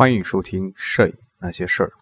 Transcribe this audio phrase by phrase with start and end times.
[0.00, 1.92] 欢迎收听《摄影那些事儿》。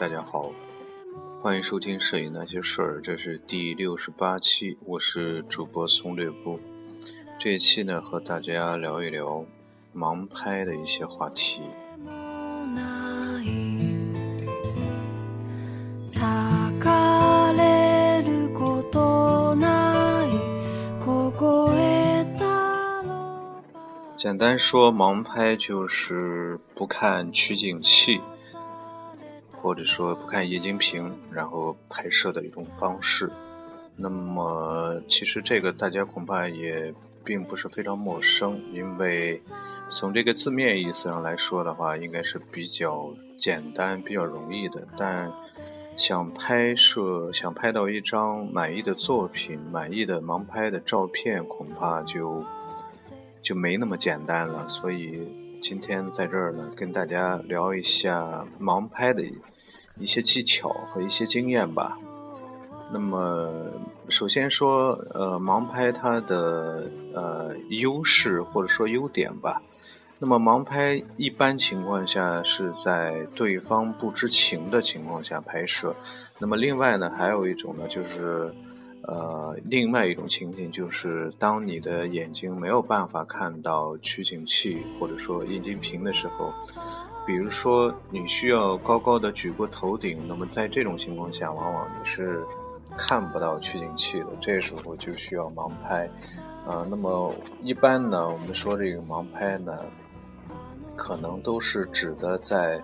[0.00, 0.50] 大家好，
[1.42, 6.58] 欢迎收听《摄影那些事儿》，这是第六十八期，我是主播松略布。
[7.38, 9.44] 这一期呢，和大家聊一聊
[9.94, 11.60] 盲拍的一些话题。
[24.16, 28.18] 简单说，盲拍就是不看取景器。
[29.62, 33.30] 或者说不看液晶屏，然后拍摄的一种方式。
[33.96, 36.94] 那么，其实这个大家恐怕也
[37.24, 39.38] 并不是非常陌生，因为
[39.90, 44.86] 从这个字面意思上来说的话，应该是比较简单、比较容易的。
[44.96, 45.30] 但
[45.96, 52.44] 想拍摄、想拍到一张满意的作品、满意的盲拍的照片，恐怕就
[53.42, 54.66] 就没那么简单了。
[54.68, 55.28] 所以。
[55.62, 59.22] 今天在这儿呢，跟大家聊一下盲拍的
[60.00, 61.98] 一些技巧和一些经验吧。
[62.92, 63.48] 那么，
[64.08, 69.62] 首先说，呃，盲拍它的呃优势或者说优点吧。
[70.18, 75.94] 那么，盲拍一般情况下是在对方不知情的情况下拍摄。
[76.40, 78.52] 那么，另外呢，还有一种呢，就是。
[79.02, 86.52] 呃，另外一种情景就是，当你的眼睛没有办法看到取景器或者说液晶屏的时候，
[87.30, 92.44] 比如说你需要高高的举过头顶，那么在这种情况下，往往你是
[92.98, 96.10] 看不到取景器的，这时候就需要盲拍。
[96.66, 97.32] 呃，那么
[97.62, 99.78] 一般呢，我们说这个盲拍呢。
[100.96, 102.78] 可能都是指的在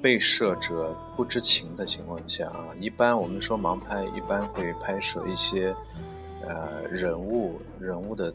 [0.00, 2.70] 被摄者不知情的情况下啊。
[2.78, 5.74] 一般我们说盲拍，一般会拍摄一些
[6.46, 8.32] 呃人物人物的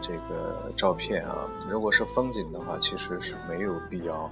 [0.00, 1.46] 这个照片啊。
[1.68, 4.30] 如果是风景的话，其实是没有必要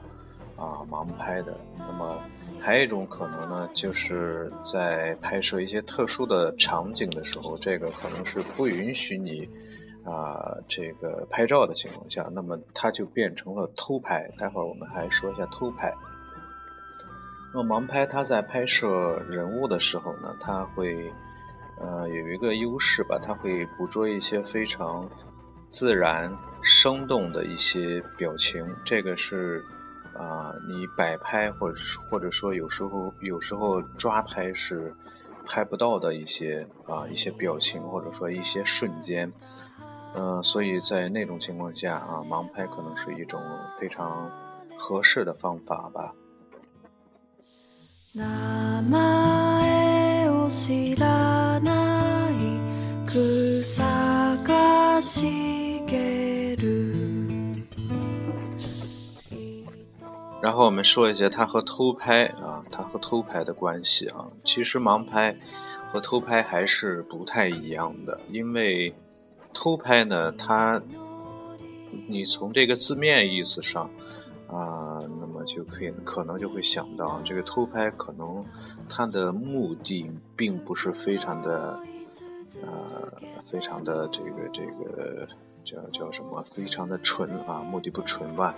[0.61, 1.59] 啊盲拍的。
[1.79, 2.17] 那么
[2.61, 9.49] 还有一种可能呢，就是在拍摄一些特殊的场景的时候，这个可能是不允许你。
[10.03, 14.27] 啊，这个拍照的情况下，那么它就变成了偷拍。
[14.39, 15.93] 待会儿我们还说一下偷拍。
[17.53, 21.13] 那么盲拍，它在拍摄人物的时候呢，它会
[21.79, 25.07] 呃有一个优势吧，它会捕捉一些非常
[25.69, 28.67] 自然、生动的一些表情。
[28.87, 29.63] 这个是
[30.21, 31.79] 啊，你摆拍或者
[32.11, 34.95] 或者说有时候有时候抓拍是
[35.47, 39.33] 拍不到的一些啊一些表情，或者说一些瞬间。
[40.15, 43.41] 嗯，所以在那种情况下啊，盲拍可能是一种
[43.79, 44.31] 非常
[44.77, 46.13] 合适的方法吧。
[60.43, 64.27] 然后我们说一下它和偷拍啊，它和偷拍的关系啊。
[64.45, 65.37] 其实盲拍
[65.93, 68.95] 和偷拍还是不太一样的，因为。
[69.53, 70.81] 偷拍呢，它，
[72.07, 73.91] 你从这个字面意思上，
[74.47, 78.47] 啊，那么就可以可能就会想到，这个偷拍可能
[78.89, 81.81] 它的目的并不是非常的，
[82.63, 83.13] 呃，
[83.51, 85.27] 非常的这个这个
[85.65, 88.55] 叫叫什么，非常的纯啊，目的不纯吧，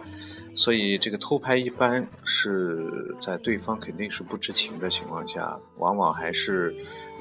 [0.55, 6.75] 所以这个偷拍一般是在对方肯定是不知情的情况下，往往还是。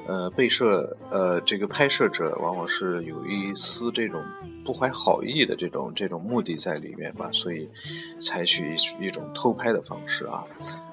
[0.07, 4.19] 呃，被摄呃，这个拍摄者往往是有一丝这种
[4.65, 7.69] 不怀好意的这种这种目的在里面吧，所以
[8.19, 10.43] 采取一种偷拍的方式啊。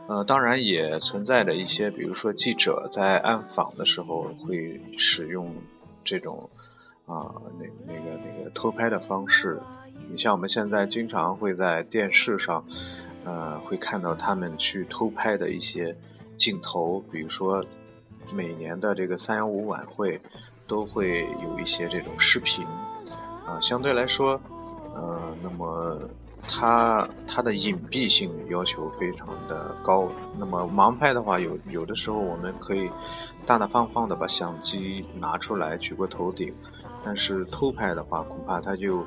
[0.08, 5.55] 呃，当然也存在着一些，比如说记者在暗访的时候会使用
[6.05, 6.50] 这种
[7.08, 9.60] 啊那那个那个偷拍的方式。
[10.08, 12.64] 你像我们现在经常会在电视上
[13.25, 15.96] 呃会看到他们去偷拍的一些
[16.37, 17.64] 镜头，比如说。
[18.31, 20.20] 每年的这个三幺五晚会，
[20.66, 22.62] 都会有一些这种视频，
[23.46, 24.38] 啊，相对来说，
[24.94, 25.99] 呃，那么
[26.46, 30.11] 它它的隐蔽性要求非常的高。
[30.38, 32.90] 那么盲拍的话，有有的时候我们可以
[33.46, 36.52] 大大方方的把相机拿出来举过头顶，
[37.05, 39.05] 但是偷拍的话，恐怕它就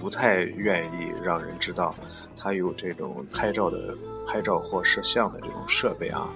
[0.00, 1.94] 不太愿意让人知道
[2.36, 3.96] 它有这种拍照的
[4.26, 6.28] 拍照或摄像的这种设备啊。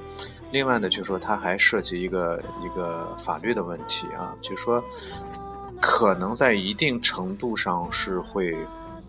[0.51, 4.83] 另外呢，就说它还涉及一个一个法律的问题啊，就说
[5.81, 8.57] 可能在一定程度上是会。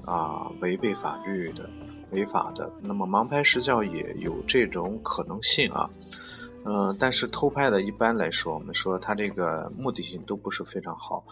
[0.05, 1.69] 啊，违背法律的、
[2.11, 5.89] 违法的，那么盲拍实际上也有这种可能性啊。
[6.65, 11.23] 嗯，但是偷拍的，一般来说，我们说它这个目的性都不是非常好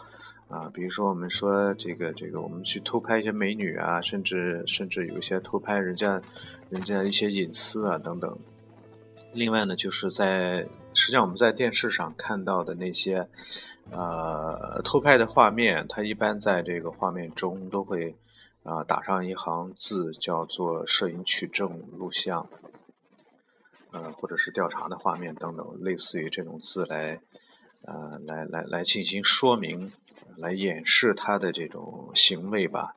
[0.51, 0.69] 啊。
[0.73, 6.21] 比如说，我们说这个这个，我们去偷拍一些美女啊，甚至甚至有一些偷拍人家
[6.69, 8.37] 人家一些隐私啊等等。
[9.33, 13.27] 另外呢，就是在实际上我们在电视上看到的那些
[13.89, 18.15] 呃偷拍的画面，它一般在这个画面中都会。
[18.63, 22.47] 啊，打上一行字，叫做“摄影取证录像”，
[23.89, 27.19] 呃，或者是调查的画面等等，类似于这种字来，
[27.85, 29.91] 呃，来来来进行说明，
[30.37, 32.95] 来掩饰他的这种行为吧。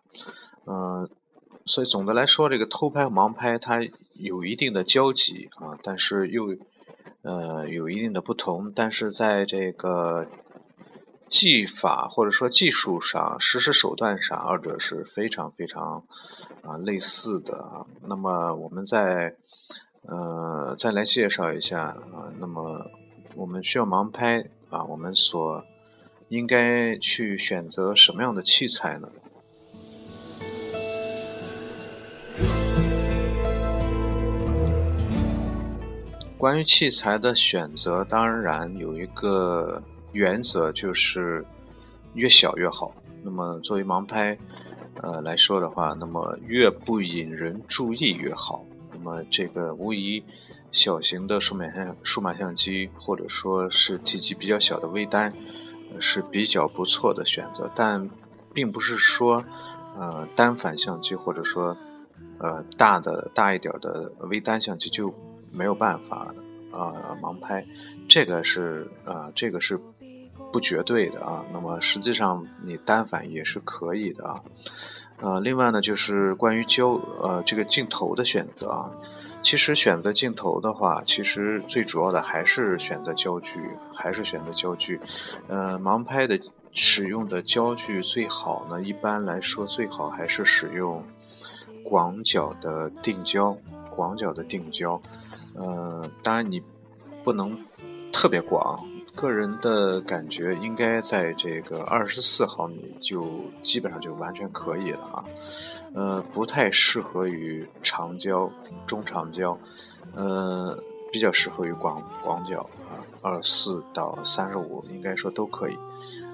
[0.67, 1.09] 嗯，
[1.67, 3.81] 所以总的来说，这个偷拍和、盲拍它
[4.15, 6.57] 有一定的交集啊，但是又
[7.23, 10.27] 呃有一定的不同，但是在这个。
[11.27, 16.05] 技法或者说技术上、实施手段上，二者是非常非常
[16.63, 17.87] 啊类似的啊。
[18.07, 19.35] 那么我们再
[20.03, 22.31] 呃再来介绍一下啊。
[22.39, 22.89] 那么
[23.35, 25.65] 我们需要盲拍啊，我们所
[26.29, 29.09] 应该去选择什么样的器材呢？
[36.37, 39.83] 关于器材的选择，当然有一个。
[40.15, 41.45] 原则就是
[42.15, 42.95] 越小越好。
[43.25, 44.39] 那么作为盲拍，
[45.03, 48.65] 呃来说的话，那么越不引人注意越好。
[49.05, 50.25] 那么这个无疑，
[50.73, 55.35] 小型的数码相数码相机或者说是体积比较小的微单
[56.01, 57.71] 是比较不错的选择。
[57.77, 58.09] 但
[58.55, 59.45] 并不是说，
[59.99, 61.77] 呃单反相机或者说
[62.39, 65.15] 呃大的大一点的微单相机就
[65.59, 66.35] 没有办法
[66.73, 67.67] 啊盲拍。
[68.09, 69.79] 这个是啊这个是。
[70.53, 74.43] 不绝对的啊，那么实际上你单反也是可以的啊。
[75.25, 78.91] 呃，另外呢，就是关于焦呃这个镜头的选择啊，
[79.43, 83.59] 其实选择镜头的话，其实最主要的还是选择焦距，
[83.95, 85.01] 还是选择焦距。
[85.49, 86.39] 呃，盲拍的
[86.75, 91.03] 使用的焦距最好呢，一般来说最好还是使用
[91.83, 93.57] 广角的定焦，
[93.89, 95.01] 广角的定焦。
[95.55, 96.63] 呃，当然你
[97.25, 97.59] 不能
[98.13, 98.85] 特别广。
[99.17, 105.25] 个人的感觉应该在这个二十四毫米就基本上就完全可以了啊，
[105.95, 108.51] 呃，不太适合于长焦、
[108.87, 109.57] 中长焦，
[110.15, 110.77] 呃，
[111.13, 112.59] 比较适合于广广角
[112.91, 115.79] 啊，二四到三十五应该说都可以，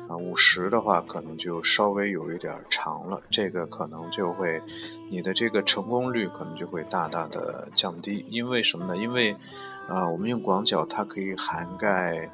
[0.08, 4.60] 啊，五十的话可能就稍微有一点长了，这个可能就会
[5.10, 8.96] 你的这个成功率可能就会大大的降低，因为什么呢？
[8.96, 9.36] 因为
[9.86, 12.30] 啊，我们用广角它可以涵盖。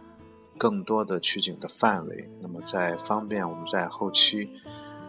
[0.58, 4.50] 更多的取景的范围，那么在方便我们在后期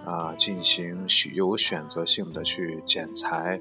[0.06, 3.60] 啊进行有选择性的去剪裁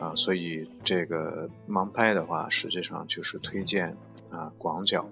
[0.00, 3.96] 啊，所以这个盲拍的话，实际上就是推荐
[4.30, 5.08] 啊广角。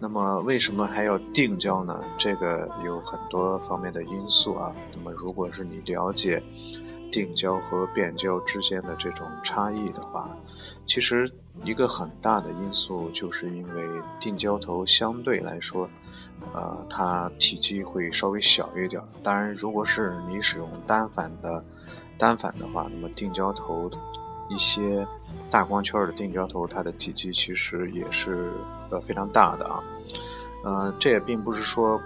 [0.00, 2.04] 那么为什么还要定焦呢？
[2.18, 4.72] 这个有很多方面的因素啊。
[4.94, 6.40] 那么如果是你了解
[7.10, 10.30] 定焦和变焦之间的这种差异的话，
[10.88, 11.30] 其实。
[11.64, 13.84] 一个很大的因素，就是因为
[14.20, 15.90] 定焦头相对来说，
[16.54, 19.02] 呃，它体积会稍微小一点。
[19.24, 21.64] 当然，如果是你使用单反的
[22.16, 23.90] 单反的话，那么定焦头
[24.48, 25.04] 一些
[25.50, 28.52] 大光圈的定焦头，它的体积其实也是
[28.88, 29.82] 呃非常大的啊。
[30.62, 32.00] 呃，这也并不是说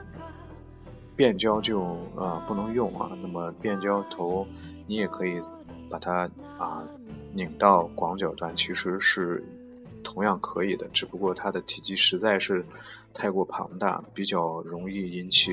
[1.15, 1.83] 变焦就
[2.17, 3.11] 呃不能用啊。
[3.21, 4.47] 那么变焦头
[4.87, 5.39] 你也可以
[5.91, 6.27] 把它
[6.59, 6.83] 啊。
[7.35, 9.43] 拧到广角端其实是
[10.05, 12.65] 同样可以的，只不过它的体积实在是
[13.15, 15.53] 太过庞大，比较容易引起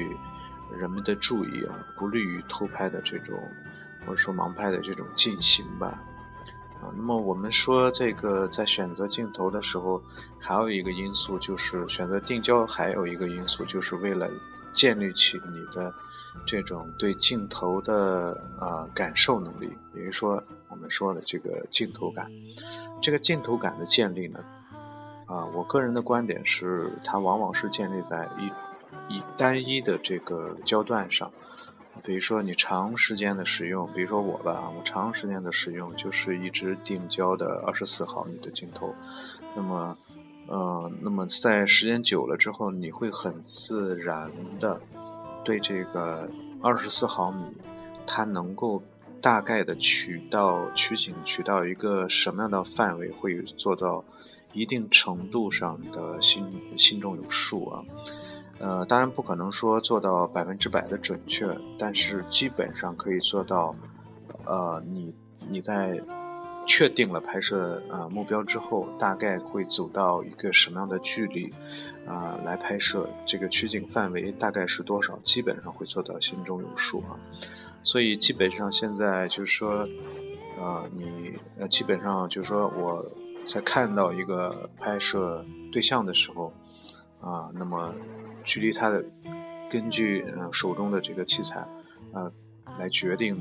[0.77, 3.38] 人们的注意啊，不利于偷拍的这种
[4.05, 6.01] 或者说盲拍的这种进行吧。
[6.81, 10.01] 啊，那么我们说这个在选择镜头的时候，
[10.39, 14.29] 还有一个因素就是选择定焦，还有一个因素就是为了
[14.73, 15.93] 建立起你的。
[16.45, 22.31] 这种对镜头的啊感受能力，比如说我们说的这个镜头感，
[23.01, 24.39] 这个镜头感的建立呢，
[25.25, 31.31] 啊，我个人的观点是，它往往是建立在一一单一的这个焦段上，
[32.03, 38.93] 比如说你长时间的使用，比如说我吧，我长时间的使用就是一支定焦的二十四毫米的镜头，
[39.55, 39.95] 那么，
[40.49, 44.81] 呃，那么在时间久了之后，你会很自然的
[45.43, 46.27] 对这个
[46.59, 47.43] 二十四毫米，
[48.07, 48.81] 它能够
[49.21, 54.03] 大概的取到取景取到一个什么样的范围，会做到
[54.51, 57.83] 一定程度上的心心中有数啊。
[58.57, 63.75] 呃，当然不可能说做到百分之百的准确，但是基本上可以做到，
[64.45, 65.15] 呃，你
[65.47, 66.01] 你在
[66.69, 71.49] 确定了拍摄呃目标之后，大概会走到一个什么样的距离，
[72.07, 77.17] 啊，来拍摄这个取景范围大概是多少，基本上会做到心中有数啊。
[77.83, 79.88] 所以基本上现在就是说，
[80.59, 83.03] 呃，你呃基本上就是说我
[83.47, 86.53] 在看到一个拍摄对象的时候，
[87.19, 87.93] 啊，那么。
[88.45, 89.03] 距离它的，
[89.69, 91.67] 根据呃手中的这个器材，
[92.13, 92.31] 呃，
[92.79, 93.35] 来决定，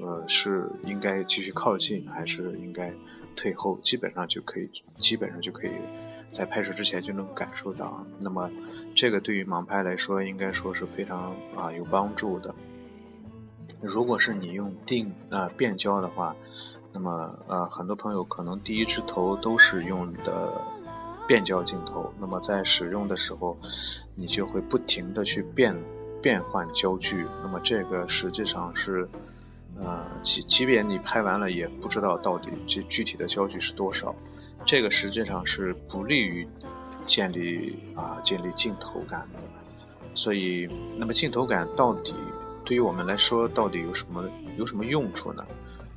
[0.00, 2.92] 呃是应该继续靠近还是应该
[3.36, 5.70] 退后，基本上就可以，基本上就可以
[6.32, 8.04] 在拍摄之前就能感受到。
[8.18, 8.50] 那么
[8.94, 12.54] 这个对于盲拍来说，应该说是非常啊有帮助的。
[13.82, 16.34] 如果是你用定啊变焦的话，
[16.92, 20.62] 那么呃很多朋友可能第一支头都是用的。
[21.28, 23.56] 变焦镜头，那么在使用的时候，
[24.16, 25.76] 你就会不停的去变
[26.20, 29.08] 变换焦距，那么这个实际上是，
[29.82, 34.14] 呃，即即便你拍完了，也不知道到底这具体的焦距是多少，
[34.64, 36.46] 这个实际上是不利于
[37.06, 39.40] 建立啊建立镜头感的。
[40.14, 40.68] 所以，
[40.98, 42.14] 那么镜头感到底
[42.64, 44.24] 对于我们来说，到底有什么
[44.56, 45.44] 有什么用处呢？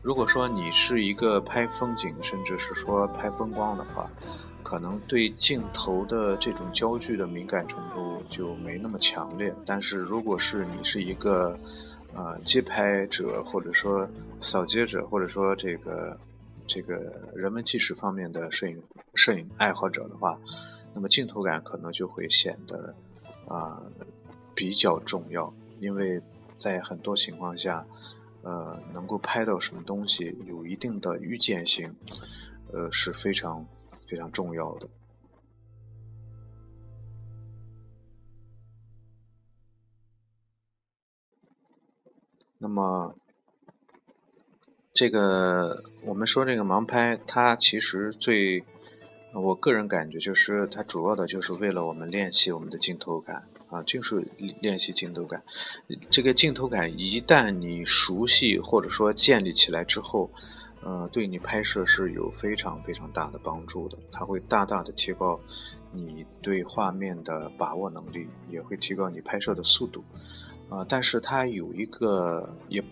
[0.01, 4.09] 如果说你是一个拍风景，甚至是说拍风光的话。
[4.63, 11.55] 可能对镜头的这种焦距的敏感程度就没那么强烈，但是如果是你是一个，
[12.15, 14.07] 呃，街拍者或者说
[14.39, 16.17] 扫街者，或者说这个
[16.67, 16.95] 这个
[17.35, 18.81] 人文纪实方面的摄影
[19.15, 20.39] 摄影爱好者的话，
[20.93, 22.93] 那么镜头感可能就会显得
[23.47, 23.81] 啊
[24.55, 26.21] 比较重要，因为
[26.57, 27.85] 在很多情况下，
[28.43, 31.95] 呃，能够拍到什么东西有一定的预见性，
[32.71, 33.65] 呃是非常。
[34.05, 34.87] 非常重要的。
[42.63, 43.13] 那么，
[44.93, 48.63] 这个我们说这个盲拍，它其实最，
[49.33, 54.25] 我个人感觉就是它主要的就是为了我们练习我们的镜头感啊，就是
[54.61, 55.43] 练习镜头感。
[56.09, 60.29] 这个镜头感一旦你熟悉或者说建立起来之后。
[60.85, 65.39] 呃，对你拍摄是有非常非常大的帮助的，它会大大的提高
[65.93, 70.03] 你对画面的把握能力，也会提高你拍摄的速度。
[70.69, 72.83] 啊，但是它有一个也，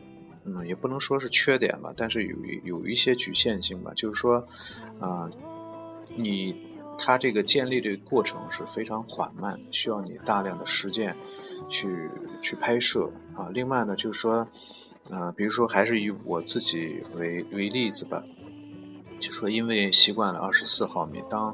[0.46, 4.46] 嗯，也不能说是缺点吧，但是有有一些局限性吧，就是说，
[5.00, 5.30] 啊，
[6.16, 6.56] 你
[6.98, 11.16] 它这个建立的过程是非常缓慢，需要你大量的实践
[11.70, 12.10] 去
[12.42, 13.50] 去拍摄啊。
[13.54, 14.48] 另外呢，就是说。
[15.10, 18.24] 啊，比如说，还是以我自己为为例子吧，
[19.20, 21.50] 就说因为习惯了二十四毫米，当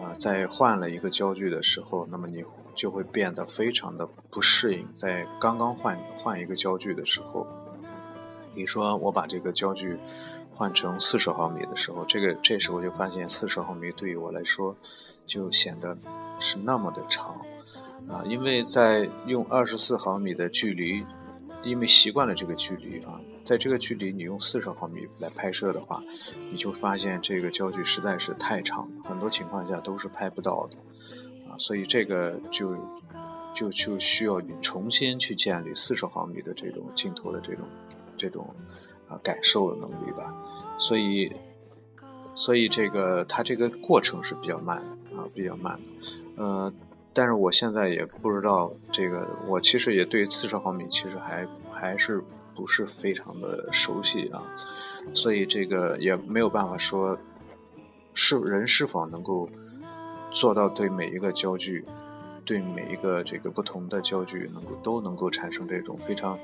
[0.00, 2.44] 啊在换了一个焦距的时候，那么你
[2.78, 4.88] 就会变得非常的不适应。
[4.94, 7.46] 在刚刚换换一个焦距的时候，
[8.54, 9.98] 比如说我把这个焦距
[10.54, 14.76] 换成四十毫米的时候，这个这时候就发现四十毫米对于我来说
[15.26, 15.94] 就显得
[16.38, 17.34] 是那么的长
[18.08, 21.04] 啊，因为在用二十四毫米的距离。
[21.64, 26.00] 因为习惯了这个距离啊，在这个距离你用四十毫米来拍摄的话，
[26.52, 30.76] 你就发现这个焦距实在是太长，很多情况下都是拍不到的，
[31.58, 32.76] 所以这个就
[33.54, 37.64] 就就需要你重新去建立四十毫米的这种镜头的这种
[38.16, 38.54] 这种
[39.08, 40.32] 啊感受的能力吧，
[40.78, 41.32] 所以
[42.34, 44.78] 所以这个它这个过程是比较慢
[45.16, 45.78] 啊，比较慢，
[46.36, 46.72] 呃。
[47.14, 52.22] 但是我现在也不知道这个，我其实也对四十毫米其实还还是
[52.54, 54.40] 不是非常的熟悉啊，
[55.14, 57.18] 所以这个也没有办法说，
[58.14, 59.48] 是人是否能够
[60.30, 61.84] 做到对每一个焦距，
[62.44, 66.38] 对每一个这个不同的焦距能够都能够产生这种非常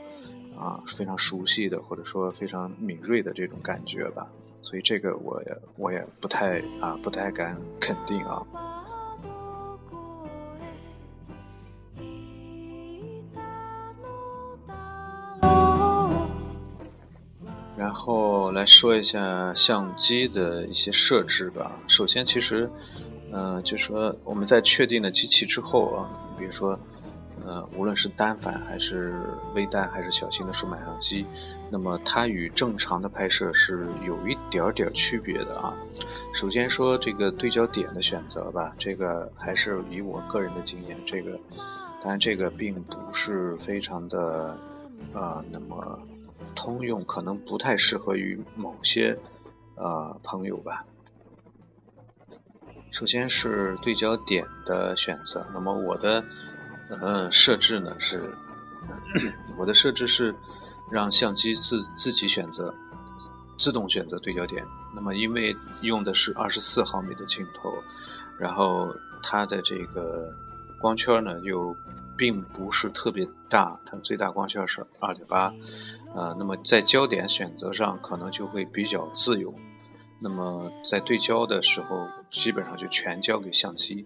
[0.59, 4.27] 啊非常熟悉的或者说非常敏锐的这种感觉吧，
[4.63, 8.43] 所以这个我也我也不太啊不太敢 肯定啊。
[17.77, 21.73] 然后来说一下相机的一些设置吧。
[21.87, 22.71] 首先，其实，
[23.33, 26.79] 嗯，就说我们在确定了机器之后啊，比如说，
[27.45, 29.21] 呃，无论是单反还是
[29.55, 31.27] 微单还是小型的数码相机，
[31.69, 35.75] 那么它与正常的拍摄是有一点点区别的啊。
[36.33, 41.39] 首先说这个对焦点的选择吧，这个还是以我个人的经验，这个
[42.01, 44.57] 当然这个并不是非常的
[45.13, 45.99] 啊，那么
[46.55, 49.19] 通用，可能不太适合于某些
[49.75, 50.85] 呃朋友吧。
[52.95, 56.25] 首先是对焦点的选择，那么我的。
[57.01, 58.31] 呃，设置呢是，
[59.59, 60.33] 我的设置是
[60.93, 62.73] 让相机自自己选择，
[63.59, 64.63] 自动选择对焦点。
[64.95, 67.73] 那么因为用的是二十四毫米的镜头，
[68.39, 70.31] 然后它的这个
[70.79, 71.75] 光圈呢又
[72.19, 75.53] 并不是特别大，它最大光圈是二点八，
[76.15, 79.53] 呃，那么在焦点选择上可能就会比较自由。
[80.21, 84.05] 那么在对焦的时候，基本上就全交给相机。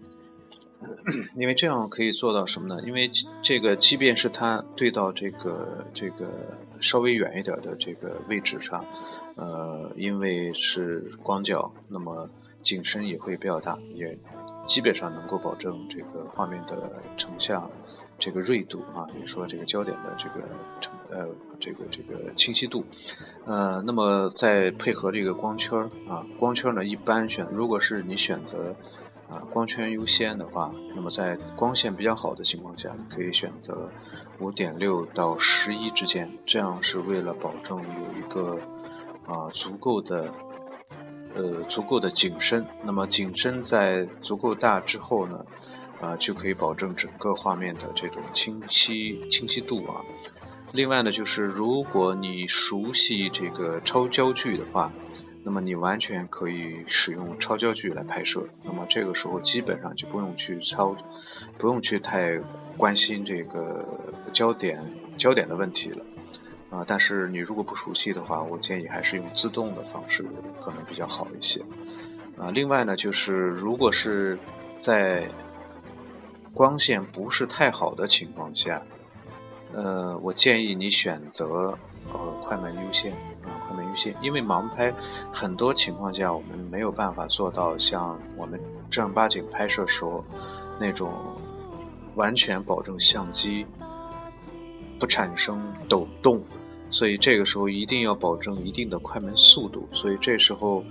[1.35, 2.81] 因为这样可以做到什么呢？
[2.87, 3.11] 因为
[3.43, 8.85] 这个，即便是它对到这个这个稍微远一点的这个位置上，
[9.35, 12.29] 呃，因为是广角，那么
[12.61, 14.17] 景深也会比较大，也
[14.65, 17.69] 基本上能够保证这个画面的成像
[18.19, 20.45] 这个锐度啊，比如说这个焦点的这个
[21.09, 21.27] 呃
[21.59, 22.85] 这个这个清晰度，
[23.45, 28.75] 呃，那么再配合这个光圈啊，光圈呢一般选，如果是你选择。
[29.29, 33.87] 啊，光圈优先的话，那么在光线比较好的情况下，你可以选择
[34.39, 38.57] 五点六到十一之间，这样是为了保证有一个
[39.27, 40.33] 啊足够的
[41.35, 42.65] 呃足够的景深。
[42.83, 45.45] 那么景深在足够大之后呢，
[46.01, 50.01] 啊就可以保证整个画面的这种清晰清晰度啊。
[50.71, 54.91] 另外呢，就是如果你熟悉这个超焦距的话。
[55.41, 60.95] 那么你完全可以使用超焦距来拍摄，那么这个时候基本上就不用去超，
[61.57, 62.37] 不用去太
[62.75, 63.87] 关心这个
[64.33, 64.77] 焦点
[65.17, 66.05] 焦点的问题了，
[66.69, 70.25] 啊，但是你如果不熟悉的话，我建议还是用自动的方式
[70.61, 71.61] 可能比较好一些，
[72.37, 74.37] 啊，另外呢，就是如果是
[74.77, 75.25] 在
[76.53, 78.81] 光线不是太好的情况下，
[79.73, 81.77] 呃，我建议你选择
[82.11, 83.11] 呃快门优先
[83.43, 83.49] 啊。
[83.67, 84.93] 快门优先，因为盲拍
[85.31, 88.59] 很多情况下我们没有办法做到像我们
[88.89, 90.23] 正儿八经拍摄时候
[90.79, 91.13] 那种
[92.15, 93.65] 完全保证相机
[94.99, 96.41] 不产生抖动，
[96.89, 99.87] 所以这个时候一定要保证一定的快门速度。
[99.93, 100.83] 所以这时候，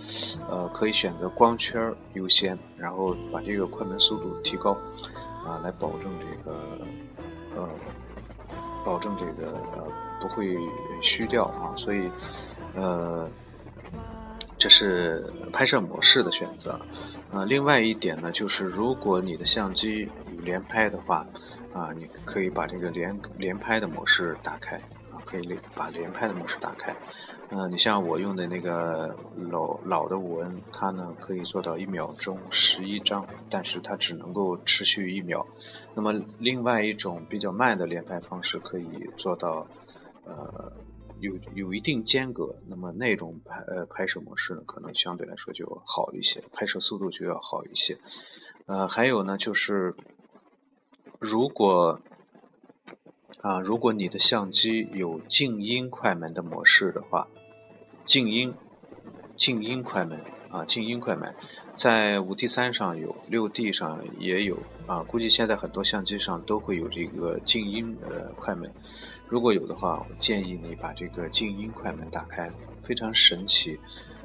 [0.49, 4.79] 呃，可以选择光圈优先，然后把这个快门速度提高，
[5.49, 6.57] 啊，来保证这个，
[7.57, 7.69] 呃，
[8.85, 9.55] 保证这个
[10.21, 10.59] 不会
[11.03, 11.73] 虚掉啊。
[11.77, 12.11] 所以。
[12.75, 13.29] 呃，
[14.59, 16.79] 这是拍摄模式的选择。
[17.33, 21.27] 呃，另外一点呢，就是如果你的相机有连拍的话，
[21.73, 24.77] 啊，你可以把这个连连拍的模式打开，
[25.11, 26.95] 啊，可以把连拍的模式打开。
[27.51, 35.47] 嗯，你像我用的那个老老的五 N，它呢可以做到一秒钟十一张，但是它只能够持续一秒。
[35.95, 39.67] 那么另外一种比较慢的连拍方式，可以做到，
[40.25, 40.73] 呃。
[41.21, 47.99] 有有一定间隔，那么那种拍呃拍摄模式呢，可能相对来说就好一些，拍摄速度就要好一些。
[48.67, 49.97] 呃，还有呢，就是
[51.19, 52.01] 如果
[53.41, 57.27] 啊，如果你的相机有静音快门的模式的话，
[58.09, 58.55] 静音
[59.37, 60.19] 静音快门
[60.51, 61.35] 啊，静音快门
[61.77, 68.73] 在五 D 三上有，六 D 上也有啊，估计现在很多相机上都会有这个静音呃快门。
[69.29, 72.51] 如果有的话，我建议你把这个静音快门打开，
[72.83, 73.79] 非常神奇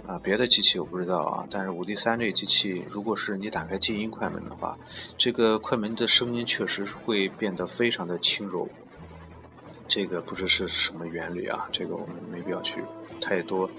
[0.08, 0.18] 啊！
[0.18, 4.78] 别的机器我不知道啊，但是五 D 三这机器，如果是你打开静音快门的话，
[5.18, 8.70] 这个快门的声音确实会变得非常的轻柔。
[9.90, 12.82] 这个不知是什么原理啊，这个我们没必要去
[13.24, 13.70] 太多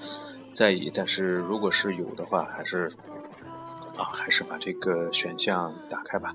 [0.53, 0.91] 在意。
[0.95, 2.91] 但是如果是有的话，还是
[3.97, 6.35] 啊，还是把这个选项打开吧。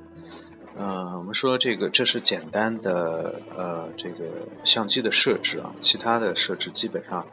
[0.78, 4.26] 嗯，我们说这个这是简单的呃这个
[4.64, 7.26] 相机的设置啊，其他的设置基本上，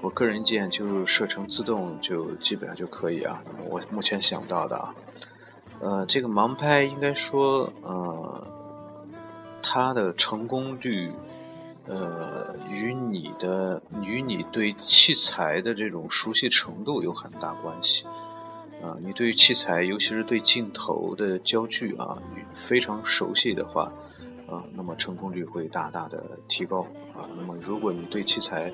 [0.00, 3.40] 我个人建议就设成自动就基本上就可以啊。
[3.68, 4.94] 我目前想到的啊，
[5.80, 8.46] 呃，这个盲拍应该说呃，
[9.62, 11.12] 它的成功率
[11.88, 18.06] 呃与你的与你对器材的这种熟悉程度有很大关系。
[18.80, 22.16] 啊，你对于器材，尤其是对镜头的焦距啊，
[22.68, 23.90] 非常熟悉的话，
[24.48, 27.28] 啊，那么成功率会大大的提高啊。
[27.36, 28.70] 那么如果你对器材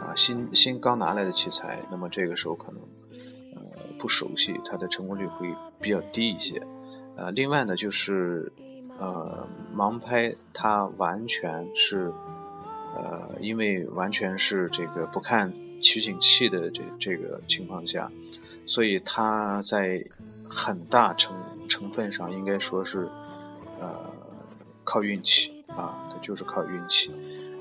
[0.00, 2.80] 啊新新刚拿来的器材，那么这个时候可能
[3.56, 3.60] 呃
[3.98, 6.62] 不熟悉，它的成功率会比较低一些。
[7.16, 8.52] 呃，另外呢，就是
[9.00, 12.12] 呃，盲拍它完全是，
[12.94, 18.10] 呃，因为完全是这个不看取景器的这这个情况下，
[18.66, 20.04] 所以它在
[20.48, 21.34] 很大成
[21.68, 23.08] 成分上应该说是，
[23.80, 24.10] 呃，
[24.84, 27.10] 靠运气啊，它就是靠运气。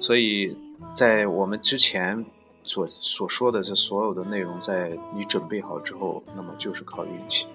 [0.02, 0.56] 所以
[0.96, 2.26] 在我们之前
[2.64, 7.46] 所所说的这所有的内容，在你准备好之后，那么就是靠运气。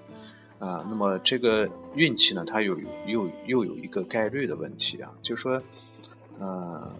[0.60, 5.60] 啊，那么这个运气呢，它有又又有一个概率的问题啊，就是说，
[6.38, 6.90] 呃，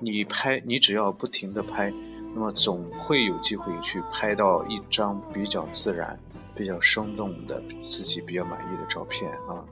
[0.00, 1.92] 你拍，你只要不停的拍，
[2.34, 6.18] 那么总会有机会去拍到一张比较自然、
[6.54, 9.64] 比较生动的自己比较满意的照片啊。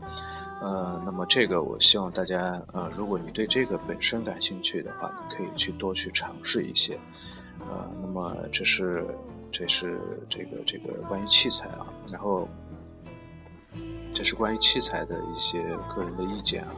[0.60, 6.98] 呃，那么这个我希望大家，呃，如果你对这个本身感兴趣的话，你可以去多去尝试一些。
[7.60, 9.04] 呃，那么这是。
[9.50, 12.46] 这是这个这个关于器材啊，然后
[14.12, 16.70] 这是关于器材的一些个人的意见啊。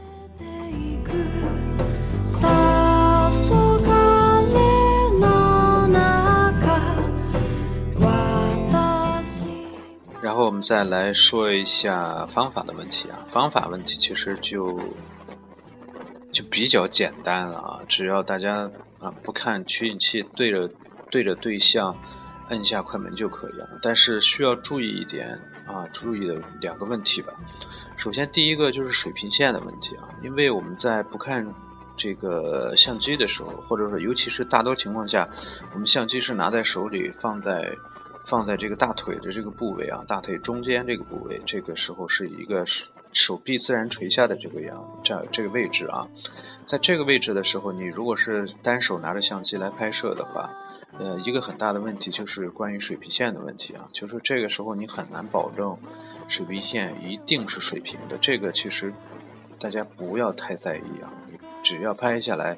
[10.21, 14.79] 然后我们再来说一下方法的问题啊，方法问题其实就
[16.31, 20.69] 就比较简单了啊，只要大家啊不看取景器，对着
[21.09, 21.95] 对着对象。
[22.49, 27.31] 摁下快门就可以了，但是需要注意一点啊，注意的两个问题吧。
[27.95, 31.47] 首先，第一个就是水平线的问题啊，因为我们在不看
[32.01, 35.29] 这个相机的时候，或者说尤其是大多情况下，
[35.73, 37.77] 我们相机是拿在手里，放在
[38.25, 42.65] 放在这个大腿的这个部位啊，大腿中间这个部位，这个时候是一个
[43.13, 46.07] 手臂自然垂下的这个样这这个位置啊，
[46.65, 50.49] 在这个位置的时候，你如果是单手拿着相机来拍摄的话。
[50.99, 55.77] 呃，一个很大的问题就是关于水平线的问题啊，就是这个时候你很难保证
[56.27, 58.17] 水平线一定是水平的。
[58.17, 58.93] 这个其实
[59.57, 61.07] 大家不要太在意啊，
[61.63, 62.57] 只要拍下来，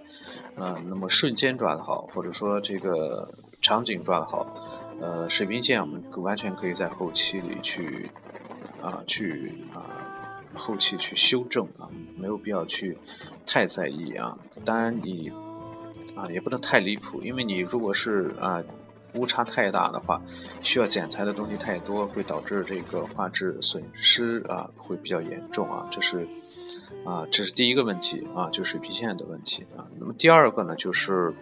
[0.55, 4.55] 呃，那么瞬间抓得好，或者说这个场景抓得好，
[4.99, 8.09] 呃，水平线我们完全可以在后期里去
[8.81, 12.97] 啊去啊后期去修正啊，没有必要去
[13.45, 14.37] 太在意啊。
[14.65, 15.31] 当然你。
[16.15, 18.61] 啊，也不能太离谱，因为你如果是啊
[19.15, 20.21] 误差太大的话，
[20.61, 25.87] 需要剪裁的东西太多，会导致这个画质损失啊会比较严重啊。
[25.91, 26.27] 这是
[27.05, 29.87] 啊，这是第一个问题啊，就水平线的问题啊。
[29.99, 31.33] 那么第二个呢，就是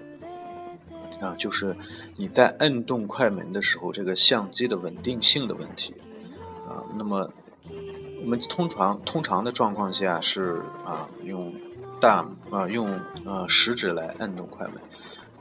[1.20, 1.76] 啊，就是
[2.18, 5.94] 你在摁动快门的时候，这个相机的稳定性的问题
[6.68, 6.84] 啊。
[6.96, 7.32] 那么
[8.22, 11.54] 我们通常通常的状况下是啊用。
[12.02, 14.74] 大啊，用呃食指来按动快门，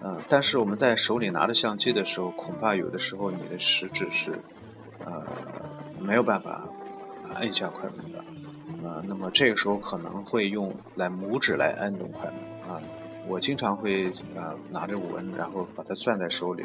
[0.02, 4.32] 嗯，但是我们在手里拿着相机的时候，恐怕有的时候你的食指是
[5.04, 5.26] 呃
[6.00, 6.62] 没有办法
[7.34, 8.18] 按下快门的，
[8.88, 12.80] 啊，那么这个时候可能会用来拇指来按动快门啊。
[13.28, 16.64] 我经常会啊拿着纹，然后把它攥在手里，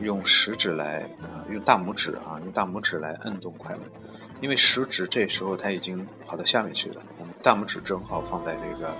[0.00, 3.80] 用食指来啊用大拇指啊用大拇指来按动快门，
[4.40, 8.94] 因为食指这时候它已经跑到下面去了，我们大拇指正好放在这个。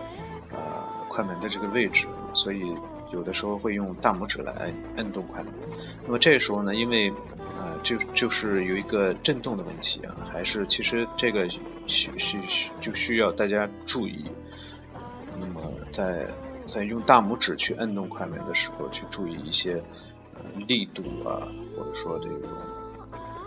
[0.53, 0.59] 呃，
[1.09, 2.73] 快门的这个位置，所以
[3.13, 5.53] 有的时候会用大拇指来摁动快门。
[6.05, 7.11] 那么这时候呢，因为
[7.59, 11.47] 呃，就就是有一个震动的问题啊，还是其实这个
[11.87, 14.25] 需需需就需要大家注意。
[15.39, 16.27] 那么在
[16.67, 19.83] 在用大拇指去摁动快门的时候，去注意一些
[20.35, 22.41] 呃力度啊，或者说这种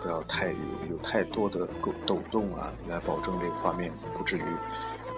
[0.02, 0.56] 不要太有
[0.90, 4.42] 有太多的抖抖动啊，来保证这个画面不至于。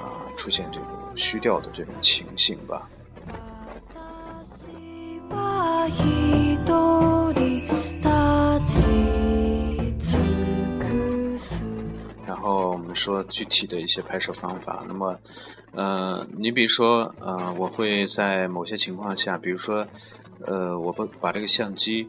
[0.03, 2.91] 啊，出现这种虚掉的这种情形吧。
[12.27, 14.85] 然后我们说具体的一些拍摄方法。
[14.87, 15.19] 那么，
[15.73, 19.87] 呃，你比如说，呃，我会在某些情况下，比如说，
[20.47, 22.09] 呃，我把把这个相机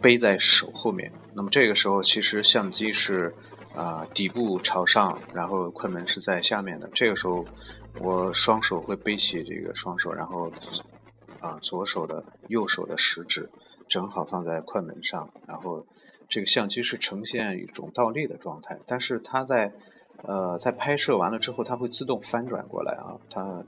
[0.00, 1.12] 背在手后面。
[1.34, 3.34] 那么这个时候，其实相机是。
[3.72, 6.90] 啊，底部朝上，然后快门是在下面的。
[6.92, 7.46] 这个时候，
[8.00, 10.50] 我双手会背起这个双手，然后
[11.40, 13.50] 啊，左手的右手的食指
[13.88, 15.86] 正好放在快门上，然后
[16.28, 18.78] 这个相机是呈现一种倒立的状态。
[18.86, 19.72] 但是它在
[20.22, 23.64] 呃在拍摄完了之后，它会自动翻转过来啊，它。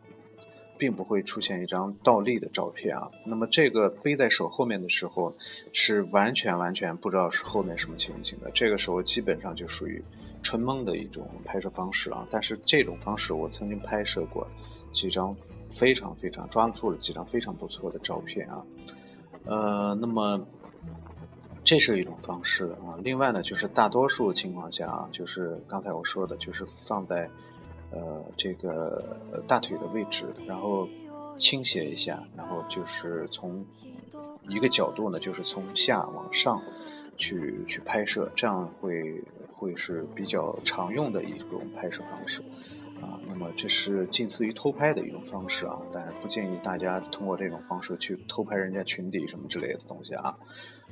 [0.79, 3.09] 并不会出现一张倒立的照片啊。
[3.25, 5.37] 那么这个背在手后面的时候，
[5.73, 8.51] 是完全完全不知道是后面什么情形的。
[8.51, 10.03] 这个时候基本上就属于
[10.43, 12.27] 纯蒙的一种拍摄方式啊。
[12.33, 14.49] 但是这种方式我曾经拍摄过
[14.93, 15.37] 几张
[15.77, 18.65] 非常非常抓住了几张非常不错的照片啊。
[19.45, 20.47] 呃，那么
[21.65, 22.99] 这是一种方式啊。
[23.03, 27.29] 另外呢，就是大多数情况下啊，就是刚才我说的，就是放在
[27.91, 30.89] 呃这个大腿的位置，然后
[31.39, 33.65] 倾斜一下，然后就是从
[34.49, 36.63] 一个角度呢，就是从下往上
[37.17, 42.43] 去去拍摄，这样会会是比较常用的一种拍摄方式。
[43.03, 50.39] 啊，那么这是近似于偷拍的一种方式啊，但是不建议大家通过这种方式去偷拍人家裙底什么之类的东西啊。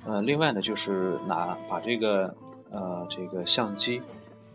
[0.04, 2.34] 呃，另外呢，就是拿把这个
[2.70, 4.02] 呃这个相机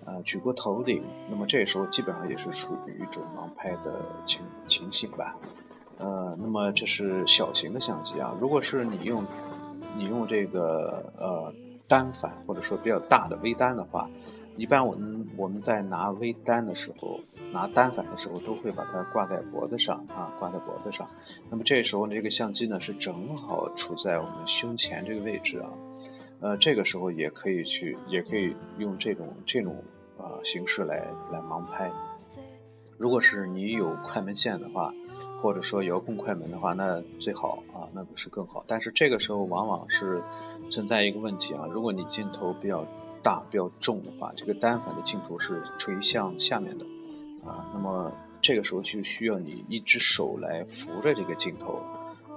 [0.05, 5.37] 呃举过头顶，那么这时候基本上也是属于一种盲拍的情情形吧。
[5.97, 9.23] 呃，那么这是小型的相机啊，如果是你用
[9.95, 11.53] 你用这个呃
[11.87, 14.09] 单反或者说比较大的微单的话。
[14.57, 17.19] 一般我们我们在拿微单的时候，
[17.51, 21.05] 拿单反的时候，都会把它挂在脖子上啊，挂在脖子上。
[21.49, 25.69] 那么这时候呢这个相机呢是正好处在我们胸前这个位置啊，
[26.39, 29.83] 呃，这个时候也可以去，也可以用这种这种
[30.17, 31.91] 啊形式来来盲拍。
[32.97, 34.93] 如果是你有快门线的话，
[35.41, 38.63] 或者说遥控快门的话，那最好啊，那不是更好。
[38.67, 40.21] 但是这个时候往往是
[40.71, 42.85] 存在一个问题啊，如果你镜头比较。
[43.25, 46.85] 大比较重的话，这个单反的镜头是垂向下面的，
[47.43, 51.81] 啊，那么这个时候就需要你一只手来扶着这个镜头，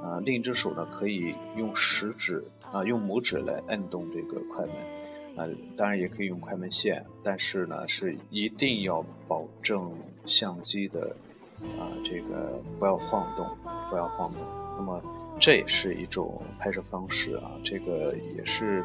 [0.02, 4.74] 啊，另一只手呢可以用食指啊，用拇指来摁动这个快门，
[5.36, 5.46] 啊，
[5.76, 9.92] 当然也可以用快门线，但是呢是一定要保证
[10.24, 11.14] 相机的
[11.78, 13.46] 啊这个不要晃动，
[13.90, 14.40] 不要晃动，
[14.78, 15.02] 那么。
[15.40, 18.84] 这也是一种拍摄方式啊，这个也是，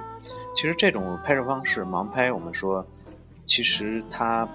[0.56, 2.86] 其实这种拍摄方式盲拍，我们说，
[3.46, 4.48] 其实它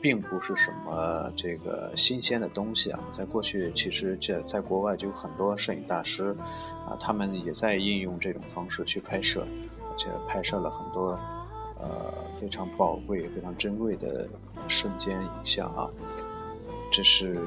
[0.00, 6.34] 并不是什么这个新鲜的东西啊，在过去其实这在国外就有很多摄影大师
[6.86, 9.46] 啊，他们也在应用这种方式去拍摄，
[9.90, 11.10] 而且拍摄了很多
[11.78, 14.26] 呃非常宝贵、非常珍贵的
[14.68, 15.90] 瞬间影像啊，
[16.90, 17.38] 这是。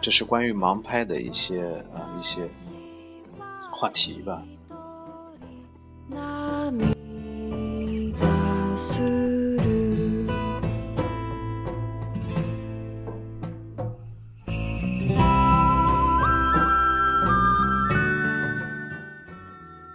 [0.00, 2.48] 这是关于盲拍的一些啊一些
[3.70, 4.42] 话题吧。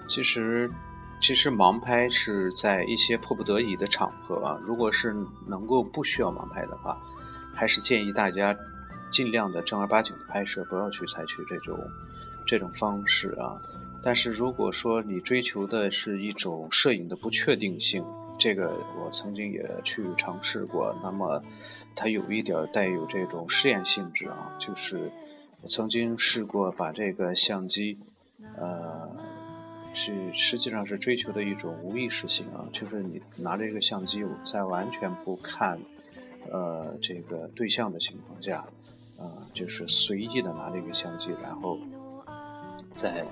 [0.08, 0.70] 其实，
[1.20, 5.16] 其实盲拍是在一些迫不得已的场合啊，如果是
[5.48, 7.02] 能够不需要盲拍的话，
[7.56, 8.56] 还是建议大家。
[9.14, 11.80] 尽量的正儿八经的拍摄，不要去采取这种
[12.46, 13.62] 这种方式啊。
[14.02, 18.04] 但是如果说你追求的是一种摄影的不确定性，
[18.38, 20.94] 这个我曾经也去尝试过。
[21.02, 21.42] 那么
[21.96, 25.10] 它有一点带有这种试验性质啊，就是
[25.62, 27.98] 我曾经试过把这个相机，
[28.58, 29.10] 呃，
[29.94, 35.80] 是实际上是追求的一种无意识性啊，就是你拿着一个相机，在完全不看
[36.52, 38.66] 呃这个对象的情况下。
[39.24, 41.80] 啊，就是随意的拿着一个相机，然后
[42.94, 43.26] 在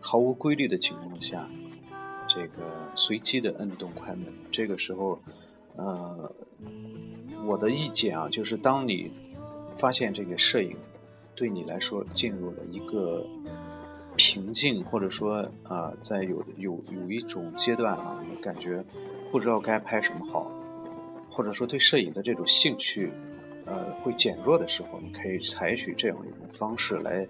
[0.00, 1.48] 毫无规律的情况下，
[2.26, 4.26] 这个随机的摁动快门。
[4.50, 5.20] 这个时候，
[5.76, 6.32] 呃，
[7.46, 9.12] 我的意见啊，就是当你
[9.78, 10.76] 发现这个摄影
[11.36, 13.24] 对你来说进入了一个
[14.16, 18.84] 瓶颈，或者说啊，在有有有一种阶段啊，你感觉
[19.30, 20.50] 不知道该拍什么好，
[21.30, 23.12] 或者说对摄影的这种兴趣。
[23.70, 27.26] 呃，会减弱的时候，你可以采取这样一种方式来，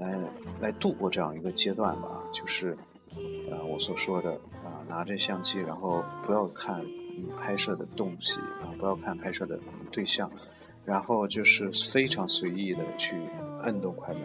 [0.00, 0.18] 来，
[0.60, 2.22] 来度过这样一个阶段吧。
[2.32, 2.76] 就是，
[3.48, 4.32] 呃，我所说的
[4.64, 9.60] 啊，拿着相机，然后不要看你拍摄的东西啊，不要看拍摄的
[9.92, 10.28] 对象，
[10.84, 13.14] 然后就是非常随意的去
[13.62, 14.22] 摁动快门。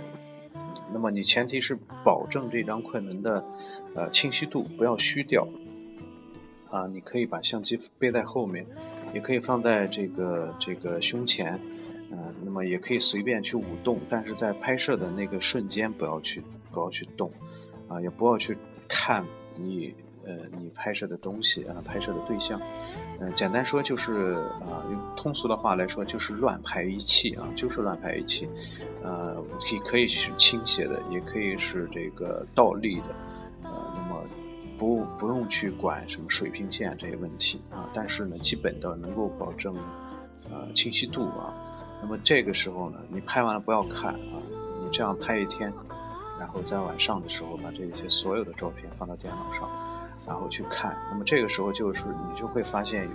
[0.92, 3.46] 那么你前提是保证这张快门的
[3.94, 5.48] 呃清晰度不要虚掉
[6.72, 6.88] 啊。
[6.88, 8.66] 你可以把相机背在后面。
[9.16, 11.58] 也可以放在这个这个胸前，
[12.12, 17.32] 嗯，那么也可以随便去舞动，但是在拍摄的那个瞬间不要去不要去动，
[17.88, 18.58] 啊，也不要去
[18.90, 19.24] 看
[19.56, 19.94] 你
[20.26, 22.60] 呃你拍摄的东西啊，拍摄的对象，
[23.22, 28.50] 嗯，简单说就是啊，用通俗的话来说就是乱拍一气啊，就是乱拍一气，
[29.02, 33.16] 呃，可以可以是倾斜的，也可以是这个倒立的，
[33.64, 34.20] 呃，那么。
[34.78, 39.76] 不不用去管什么水平线这些问题啊，但是呢，基本的能够保证
[40.50, 41.54] 呃清晰度啊。
[42.02, 44.36] 那么这个时候呢，你拍完了不要看啊，
[44.82, 45.72] 你这样拍一天，
[46.38, 49.70] 然后在晚上的时候把这些所有的照片放到电脑上，
[50.28, 50.96] 然后去看。
[51.10, 53.10] 那么这个时候就是你就会发现有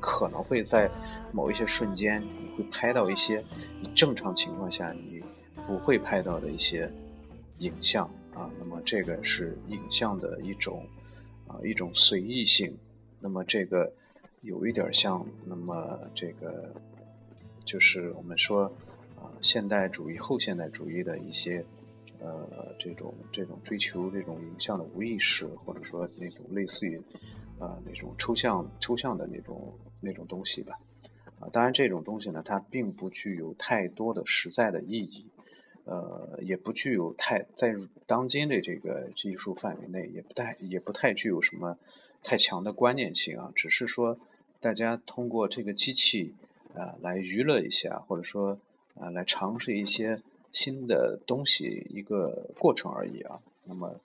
[0.00, 0.88] 可能会在
[1.32, 3.44] 某一些瞬间你会拍到一些
[3.80, 5.22] 你正常情况下你
[5.66, 6.90] 不会拍到的一些
[7.58, 8.08] 影像。
[8.36, 10.84] 啊，那么这个是影像的一种
[11.48, 12.76] 啊一种随意性，
[13.18, 13.90] 那么这个
[14.42, 16.70] 有一点像，那么这个
[17.64, 18.64] 就是我们说
[19.16, 21.64] 啊，现代主义、后现代主义的一些
[22.20, 26.98] 呃这种这种追求这种影像的无意识，或者说那种类似于
[27.58, 30.78] 啊那种抽象抽象的那种那种东西吧。
[31.40, 35.30] 啊，当然这种东西呢，它并不具有太多的实在的意义，
[35.86, 37.74] 呃，也不具有太在
[38.06, 41.78] 当今的这个技术范围内，也不太也不太具有什么
[42.22, 44.18] 太强的观念性啊，只是说。
[44.58, 46.34] 大家通过这个机器，
[46.74, 48.58] 啊，来娱乐一下，或者说，
[48.94, 53.42] 啊，来尝试一些新的东西，一个过程而已啊。
[53.64, 54.00] 那么，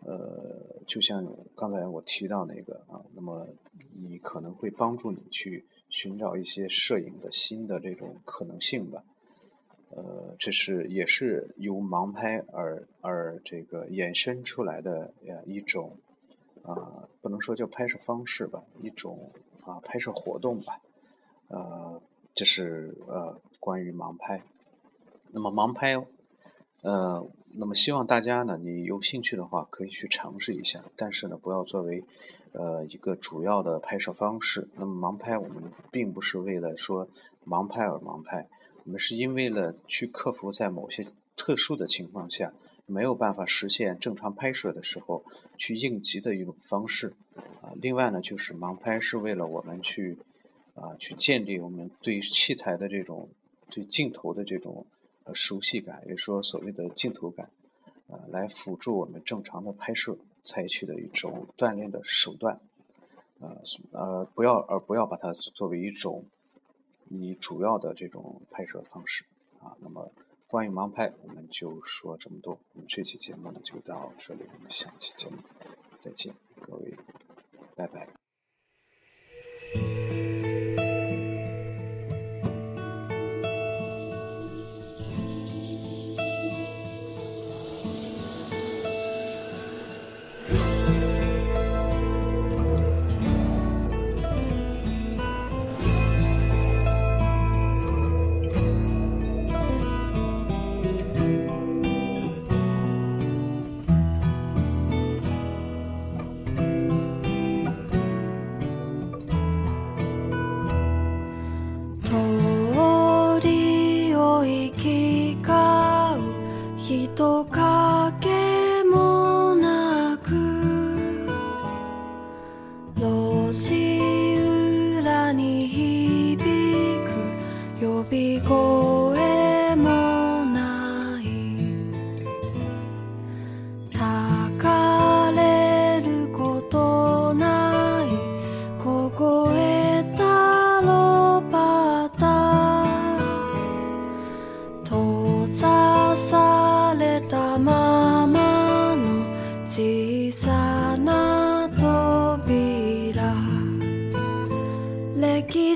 [0.00, 3.46] 呃，就像刚才我提到那个啊，那么
[3.94, 9.04] 你可能会帮助你去寻找一些摄影的新的这种可能性吧。
[9.96, 15.96] 呃，这是也是由盲拍而而这个衍生出来的呀一种
[16.62, 19.32] 啊，不能说叫拍摄方式吧，一种。
[19.66, 20.82] 啊，拍摄活动吧，
[21.48, 22.02] 呃，
[22.34, 24.42] 这是呃关于盲拍。
[25.32, 26.04] 那么盲拍，
[26.82, 32.04] 呃，那么希望大家呢，你有兴趣的话可以去尝试一下，但是呢，不要作为
[32.52, 34.68] 呃一个主要的拍摄方式。
[34.74, 37.08] 那么盲拍我们并不是为了说
[37.46, 38.46] 盲拍而盲拍，
[38.84, 42.52] 我们是因为了去克服在某些特殊的情况下。
[42.86, 45.24] 没有办法实现正常拍摄的时候，
[45.56, 47.14] 去应急的一种方式
[47.62, 47.72] 啊。
[47.80, 50.18] 另外呢，就是盲拍是为了我们去
[50.74, 53.30] 啊去建立我们对器材的这种
[53.70, 54.84] 对镜头的这种
[55.24, 57.48] 呃熟悉感，也说所谓的镜头感
[58.10, 62.60] 啊，来辅助我们正常的拍摄采取的一种锻炼的手段
[63.40, 63.56] 啊
[63.92, 66.26] 呃不要而不要把它作为一种
[67.08, 69.24] 你主要的这种拍摄方式
[69.60, 69.76] 啊。
[69.80, 70.10] 那么。
[70.46, 72.60] 关于盲拍，我们就说这么多。
[72.74, 75.38] 我们这期节目呢就到这里，我们下期节目
[75.98, 76.96] 再见，各位，
[77.74, 78.23] 拜拜。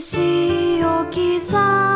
[0.08, 1.87] しを刻む